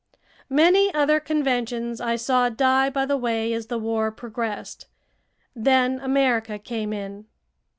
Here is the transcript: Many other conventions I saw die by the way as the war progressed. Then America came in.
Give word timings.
Many 0.49 0.91
other 0.95 1.19
conventions 1.19 2.01
I 2.01 2.15
saw 2.15 2.49
die 2.49 2.89
by 2.89 3.05
the 3.05 3.17
way 3.17 3.53
as 3.53 3.67
the 3.67 3.77
war 3.77 4.09
progressed. 4.11 4.87
Then 5.55 5.99
America 5.99 6.57
came 6.57 6.91
in. 6.91 7.27